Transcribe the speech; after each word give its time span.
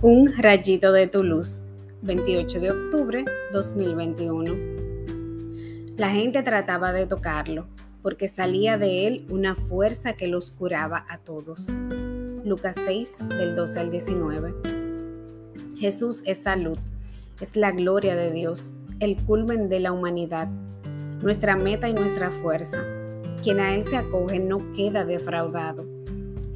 Un 0.00 0.32
rayito 0.38 0.92
de 0.92 1.08
tu 1.08 1.24
luz, 1.24 1.64
28 2.02 2.60
de 2.60 2.70
octubre 2.70 3.24
2021. 3.52 4.54
La 5.96 6.10
gente 6.10 6.44
trataba 6.44 6.92
de 6.92 7.04
tocarlo 7.04 7.66
porque 8.00 8.28
salía 8.28 8.78
de 8.78 9.08
él 9.08 9.26
una 9.28 9.56
fuerza 9.56 10.12
que 10.12 10.28
los 10.28 10.52
curaba 10.52 11.04
a 11.08 11.18
todos. 11.18 11.66
Lucas 12.44 12.76
6 12.86 13.16
del 13.28 13.56
12 13.56 13.80
al 13.80 13.90
19. 13.90 14.54
Jesús 15.76 16.22
es 16.24 16.38
salud, 16.44 16.78
es 17.40 17.56
la 17.56 17.72
gloria 17.72 18.14
de 18.14 18.30
Dios, 18.30 18.74
el 19.00 19.16
culmen 19.16 19.68
de 19.68 19.80
la 19.80 19.90
humanidad, 19.90 20.46
nuestra 21.22 21.56
meta 21.56 21.88
y 21.88 21.94
nuestra 21.94 22.30
fuerza. 22.30 22.84
Quien 23.42 23.58
a 23.58 23.74
Él 23.74 23.82
se 23.82 23.96
acoge 23.96 24.38
no 24.38 24.58
queda 24.74 25.04
defraudado 25.04 25.97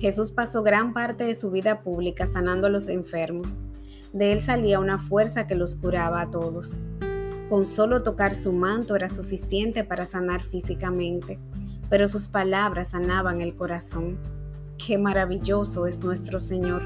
Jesús 0.02 0.33
pasó 0.33 0.65
gran 0.65 0.95
parte 0.95 1.23
de 1.23 1.37
su 1.37 1.52
vida 1.52 1.83
pública 1.83 2.27
sanando 2.27 2.66
a 2.66 2.70
los 2.70 2.88
enfermos. 2.88 3.61
De 4.12 4.33
él 4.33 4.41
salía 4.41 4.80
una 4.80 4.98
fuerza 4.98 5.47
que 5.47 5.55
los 5.55 5.77
curaba 5.77 6.20
a 6.20 6.28
todos. 6.28 6.80
Con 7.48 7.66
solo 7.66 8.02
tocar 8.02 8.34
su 8.34 8.52
manto 8.52 8.97
era 8.97 9.09
suficiente 9.09 9.84
para 9.84 10.05
sanar 10.05 10.42
físicamente, 10.42 11.38
pero 11.88 12.09
sus 12.09 12.27
palabras 12.27 12.88
sanaban 12.88 13.42
el 13.42 13.55
corazón. 13.55 14.19
Qué 14.77 14.98
maravilloso 14.98 15.87
es 15.87 16.01
nuestro 16.01 16.41
Señor. 16.41 16.83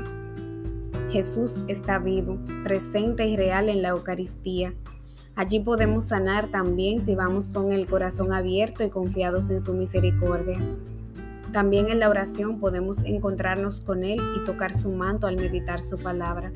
Jesús 1.10 1.54
está 1.68 1.98
vivo, 1.98 2.36
presente 2.64 3.26
y 3.26 3.34
real 3.34 3.70
en 3.70 3.80
la 3.80 3.88
Eucaristía. 3.88 4.74
Allí 5.36 5.60
podemos 5.60 6.04
sanar 6.04 6.48
también 6.48 7.02
si 7.02 7.14
vamos 7.14 7.48
con 7.48 7.72
el 7.72 7.86
corazón 7.86 8.34
abierto 8.34 8.84
y 8.84 8.90
confiados 8.90 9.48
en 9.48 9.62
su 9.62 9.72
misericordia. 9.72 10.58
También 11.52 11.88
en 11.88 12.00
la 12.00 12.10
oración 12.10 12.60
podemos 12.60 12.98
encontrarnos 13.04 13.80
con 13.80 14.04
Él 14.04 14.20
y 14.36 14.44
tocar 14.44 14.74
su 14.74 14.90
manto 14.90 15.26
al 15.26 15.36
meditar 15.36 15.80
su 15.80 15.96
palabra. 15.96 16.52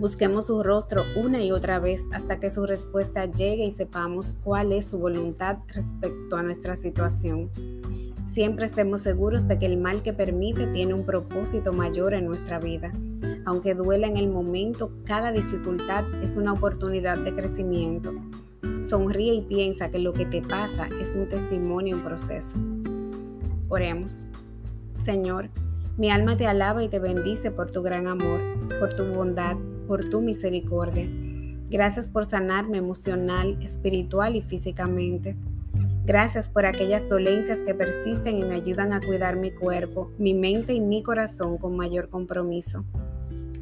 Busquemos 0.00 0.46
su 0.46 0.62
rostro 0.62 1.04
una 1.14 1.42
y 1.42 1.52
otra 1.52 1.78
vez 1.78 2.02
hasta 2.12 2.40
que 2.40 2.50
su 2.50 2.66
respuesta 2.66 3.26
llegue 3.26 3.64
y 3.64 3.70
sepamos 3.70 4.36
cuál 4.42 4.72
es 4.72 4.86
su 4.86 4.98
voluntad 4.98 5.58
respecto 5.68 6.36
a 6.36 6.42
nuestra 6.42 6.74
situación. 6.74 7.50
Siempre 8.32 8.64
estemos 8.64 9.02
seguros 9.02 9.46
de 9.46 9.58
que 9.60 9.66
el 9.66 9.76
mal 9.76 10.02
que 10.02 10.12
permite 10.12 10.66
tiene 10.66 10.94
un 10.94 11.06
propósito 11.06 11.72
mayor 11.72 12.14
en 12.14 12.26
nuestra 12.26 12.58
vida. 12.58 12.92
Aunque 13.44 13.76
duela 13.76 14.08
en 14.08 14.16
el 14.16 14.26
momento, 14.28 14.90
cada 15.04 15.30
dificultad 15.30 16.04
es 16.22 16.36
una 16.36 16.52
oportunidad 16.52 17.18
de 17.18 17.32
crecimiento. 17.32 18.12
Sonríe 18.82 19.34
y 19.34 19.42
piensa 19.42 19.90
que 19.90 20.00
lo 20.00 20.12
que 20.12 20.26
te 20.26 20.42
pasa 20.42 20.88
es 21.00 21.08
un 21.14 21.28
testimonio 21.28 21.96
en 21.96 22.02
proceso. 22.02 22.56
Oremos. 23.68 24.28
Señor, 25.04 25.50
mi 25.96 26.10
alma 26.10 26.36
te 26.36 26.46
alaba 26.46 26.82
y 26.82 26.88
te 26.88 26.98
bendice 26.98 27.50
por 27.50 27.70
tu 27.70 27.82
gran 27.82 28.06
amor, 28.06 28.40
por 28.80 28.94
tu 28.94 29.04
bondad, 29.04 29.56
por 29.86 30.08
tu 30.08 30.20
misericordia. 30.20 31.08
Gracias 31.70 32.08
por 32.08 32.24
sanarme 32.26 32.78
emocional, 32.78 33.56
espiritual 33.62 34.36
y 34.36 34.42
físicamente. 34.42 35.36
Gracias 36.04 36.50
por 36.50 36.66
aquellas 36.66 37.08
dolencias 37.08 37.60
que 37.62 37.74
persisten 37.74 38.36
y 38.36 38.44
me 38.44 38.56
ayudan 38.56 38.92
a 38.92 39.00
cuidar 39.00 39.36
mi 39.36 39.50
cuerpo, 39.50 40.10
mi 40.18 40.34
mente 40.34 40.74
y 40.74 40.80
mi 40.80 41.02
corazón 41.02 41.56
con 41.56 41.76
mayor 41.76 42.10
compromiso. 42.10 42.84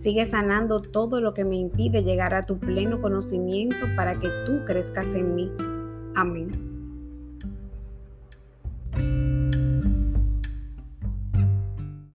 Sigue 0.03 0.29
sanando 0.29 0.81
todo 0.81 1.21
lo 1.21 1.35
que 1.35 1.45
me 1.45 1.57
impide 1.57 2.03
llegar 2.03 2.35
a 2.35 2.45
tu 2.45 2.59
pleno 2.59 3.01
conocimiento 3.01 3.87
para 3.95 4.19
que 4.19 4.29
tú 4.45 4.65
crezcas 4.65 5.07
en 5.15 5.37
mí. 5.37 5.53
Amén. 6.17 6.72